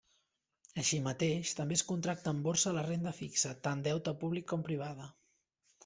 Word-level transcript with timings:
Així 0.83 0.99
mateix, 1.07 1.51
també 1.59 1.77
es 1.79 1.85
contracta 1.91 2.35
en 2.37 2.41
borsa 2.49 2.73
la 2.79 2.87
renda 2.91 3.15
fixa, 3.21 3.55
tant 3.69 3.85
deute 3.91 4.19
públic 4.25 4.53
com 4.55 4.69
privada. 4.73 5.17